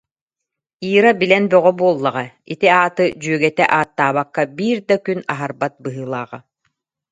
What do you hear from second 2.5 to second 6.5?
ити ааты дьүөгэтэ ааттаабакка биир да күн аһарбат быһыылааҕа